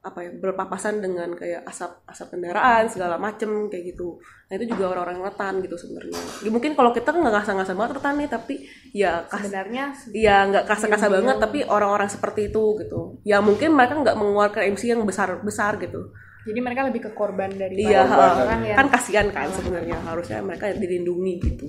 apa 0.00 0.24
ya 0.24 0.32
berpapasan 0.32 1.04
dengan 1.04 1.28
kayak 1.36 1.60
asap 1.68 1.92
asap 2.08 2.32
kendaraan 2.32 2.88
segala 2.88 3.20
macem 3.20 3.68
kayak 3.68 3.94
gitu. 3.94 4.16
Nah 4.48 4.56
itu 4.56 4.72
juga 4.72 4.96
orang-orang 4.96 5.28
rentan 5.28 5.60
gitu 5.60 5.76
sebenarnya. 5.76 6.16
Ya, 6.40 6.50
mungkin 6.50 6.72
kalau 6.72 6.90
kita 6.96 7.12
nggak 7.12 7.30
ngasah-ngasah 7.36 7.74
banget 7.76 7.92
rentan 8.00 8.14
nih 8.16 8.28
tapi 8.32 8.54
ya 8.96 9.28
kas 9.28 9.44
sebenarnya 9.44 9.84
ya 10.16 10.48
nggak 10.48 10.64
kasar-kasar 10.64 11.12
banget 11.12 11.36
tapi 11.36 11.62
orang-orang 11.68 12.08
seperti 12.08 12.48
itu 12.48 12.80
gitu. 12.80 13.22
Ya 13.22 13.38
mungkin 13.44 13.76
mereka 13.76 14.00
nggak 14.00 14.16
mengeluarkan 14.18 14.72
emisi 14.72 14.88
yang 14.88 15.04
besar 15.04 15.36
besar 15.44 15.76
gitu 15.78 16.10
jadi 16.40 16.58
mereka 16.64 16.88
lebih 16.88 17.04
ke 17.04 17.10
korban 17.12 17.52
dari 17.52 17.84
iya 17.84 18.08
orang 18.08 18.62
yang 18.64 18.76
kan 18.80 18.88
kasihan 18.88 19.28
kan 19.28 19.48
sebenarnya. 19.52 20.00
Harusnya 20.00 20.40
mereka 20.40 20.72
dilindungi 20.72 21.34
gitu. 21.44 21.66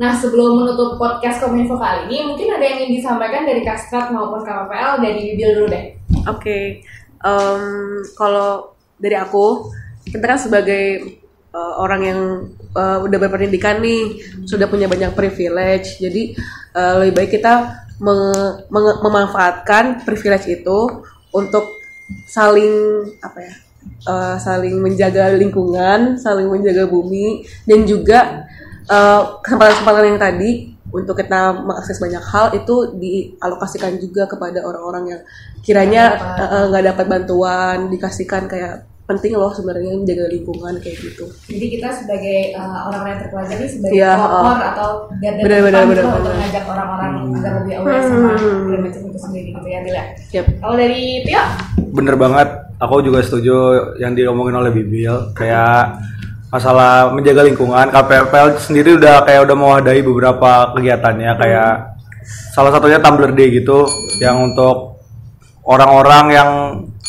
Nah, 0.00 0.16
sebelum 0.16 0.64
menutup 0.64 0.96
podcast 0.96 1.44
Kominfo 1.44 1.76
kali 1.76 2.08
ini, 2.08 2.24
mungkin 2.24 2.56
ada 2.56 2.64
yang 2.64 2.88
ingin 2.88 3.04
disampaikan 3.04 3.44
dari 3.44 3.60
Kastrat 3.60 4.08
maupun 4.08 4.40
KPPL 4.40 5.04
dari 5.04 5.20
Bibil 5.28 5.50
dulu 5.60 5.66
deh. 5.68 5.84
Oke, 6.24 6.80
em, 7.20 7.62
kalau 8.16 8.80
dari 8.96 9.12
aku, 9.20 9.68
kita 10.08 10.24
kan 10.24 10.40
sebagai 10.40 10.84
eh, 11.52 11.74
orang 11.76 12.00
yang 12.00 12.20
eh, 12.72 12.98
udah 13.04 13.18
berpendidikan 13.20 13.84
nih, 13.84 14.24
sudah 14.48 14.72
punya 14.72 14.88
banyak 14.88 15.12
privilege, 15.12 16.00
jadi 16.00 16.32
eh, 16.74 16.92
lebih 17.04 17.20
baik 17.20 17.30
kita 17.36 17.84
memanfaatkan 19.04 20.08
privilege 20.08 20.48
itu 20.48 21.04
untuk 21.36 21.79
saling 22.26 23.06
apa 23.22 23.38
ya, 23.38 23.54
eh, 24.06 24.36
saling 24.40 24.76
menjaga 24.80 25.34
lingkungan, 25.34 26.18
saling 26.18 26.46
menjaga 26.46 26.86
bumi, 26.90 27.46
dan 27.64 27.86
juga 27.86 28.46
eh, 28.90 29.22
kesempatan-kesempatan 29.44 30.04
yang 30.10 30.20
tadi 30.20 30.50
untuk 30.90 31.14
kita 31.14 31.54
mengakses 31.62 32.02
banyak 32.02 32.22
hal 32.22 32.46
itu 32.54 32.98
dialokasikan 32.98 33.94
juga 34.02 34.26
kepada 34.26 34.66
orang-orang 34.66 35.04
yang 35.16 35.22
kiranya 35.62 36.04
eh, 36.38 36.42
eh, 36.46 36.64
nggak 36.70 36.84
dapat 36.94 37.06
bantuan 37.06 37.76
dikasihkan 37.88 38.50
kayak 38.50 38.89
penting 39.10 39.32
loh 39.34 39.50
sebenarnya 39.50 39.98
menjaga 39.98 40.30
lingkungan 40.30 40.74
kayak 40.78 40.96
gitu. 41.02 41.24
Jadi 41.50 41.66
kita 41.74 41.88
sebagai 41.90 42.38
uh, 42.54 42.80
orang-orang 42.86 43.10
yang 43.10 43.22
terpelajari 43.26 43.66
sebagai 43.66 43.98
Iya, 43.98 44.12
pelopor 44.14 44.58
atau 44.62 44.90
garda 45.18 45.40
Benar, 45.42 45.58
depan 45.58 45.66
benar, 45.66 45.82
gitu 45.82 45.90
benar, 45.90 46.18
untuk 46.22 46.32
mengajak 46.38 46.64
orang-orang 46.70 47.10
agar 47.34 47.52
lebih 47.58 47.74
aware 47.82 48.02
sama 48.06 48.30
climate 48.38 48.92
change 48.94 49.08
itu 49.10 49.18
sendiri 49.18 49.48
gitu 49.50 49.68
ya, 49.68 49.78
Bil 49.82 49.94
ya. 49.98 50.04
Yap. 50.30 50.46
Kalau 50.62 50.74
dari 50.78 51.02
Tio, 51.26 51.42
bener 51.90 52.14
banget. 52.14 52.48
Aku 52.80 52.94
juga 53.04 53.20
setuju 53.20 53.56
yang 54.00 54.16
diomongin 54.16 54.56
oleh 54.56 54.72
Bibil. 54.72 55.36
Kayak 55.36 56.00
masalah 56.48 57.12
menjaga 57.12 57.44
lingkungan. 57.44 57.92
KPPL 57.92 58.56
sendiri 58.56 58.96
udah 58.96 59.28
kayak 59.28 59.44
udah 59.44 59.56
mewadahi 59.58 60.00
beberapa 60.00 60.72
kegiatannya. 60.72 61.30
Kayak 61.36 61.72
salah 62.56 62.72
satunya 62.72 62.96
Tumblr 62.96 63.36
Day 63.36 63.52
gitu 63.52 63.84
yang 64.16 64.40
untuk 64.40 65.02
orang-orang 65.64 66.24
yang 66.32 66.50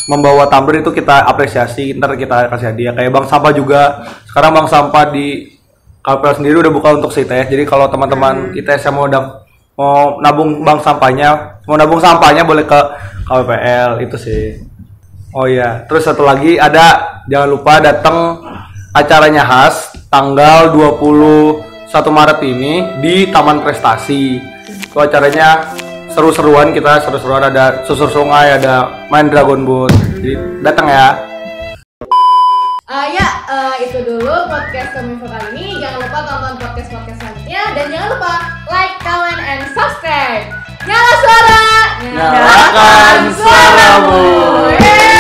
membawa 0.10 0.50
tumbler 0.50 0.82
itu 0.82 0.90
kita 0.90 1.26
apresiasi 1.26 1.94
ntar 1.98 2.18
kita 2.18 2.50
kasih 2.50 2.74
hadiah. 2.74 2.94
Kayak 2.96 3.12
bank 3.14 3.26
sampah 3.30 3.52
juga 3.54 3.82
sekarang 4.30 4.52
bank 4.56 4.68
sampah 4.70 5.04
di 5.14 5.58
KPL 6.02 6.36
sendiri 6.42 6.56
udah 6.66 6.74
buka 6.74 6.90
untuk 6.98 7.14
CTS 7.14 7.54
jadi 7.54 7.64
kalau 7.70 7.86
teman-teman 7.86 8.58
ITS 8.58 8.90
yang 8.90 8.96
mau 8.98 9.06
dap- 9.06 9.46
mau 9.78 10.18
nabung 10.18 10.66
bank 10.66 10.82
sampahnya 10.82 11.62
mau 11.70 11.78
nabung 11.78 12.02
sampahnya 12.02 12.42
boleh 12.42 12.66
ke 12.66 12.80
KPPL 13.30 14.02
itu 14.02 14.18
sih. 14.18 14.44
Oh 15.32 15.46
iya 15.48 15.86
terus 15.86 16.04
satu 16.04 16.26
lagi 16.26 16.58
ada 16.58 17.22
jangan 17.30 17.48
lupa 17.48 17.80
datang 17.80 18.42
acaranya 18.92 19.46
khas 19.48 19.96
tanggal 20.12 20.76
21 20.76 21.88
Maret 22.12 22.40
ini 22.44 22.74
di 23.00 23.16
Taman 23.32 23.64
Prestasi. 23.64 24.42
Itu 24.92 24.98
acaranya 25.00 25.72
seru-seruan 26.12 26.76
kita 26.76 27.00
seru-seruan 27.04 27.48
ada 27.48 27.88
susur 27.88 28.12
sungai 28.12 28.60
ada 28.60 29.08
main 29.08 29.32
Dragon 29.32 29.64
Boat 29.64 29.96
jadi 30.20 30.36
datang 30.60 30.88
ya 30.92 31.08
uh, 32.92 33.08
ya 33.08 33.28
uh, 33.48 33.74
itu 33.80 34.04
dulu 34.04 34.36
podcast 34.52 34.92
Kominfo 34.96 35.28
kali 35.28 35.48
ini. 35.56 35.80
Jangan 35.80 36.00
lupa 36.04 36.20
tonton 36.28 36.54
podcast-podcast 36.60 37.18
selanjutnya 37.20 37.64
dan 37.76 37.86
jangan 37.88 38.10
lupa 38.16 38.34
like, 38.68 38.96
comment, 39.04 39.42
and 39.42 39.64
subscribe. 39.72 40.44
Nyala 40.82 41.14
suara, 41.22 41.64
Nyalakan 42.10 43.20
suaramu. 43.38 44.24
Yeay. 44.76 45.11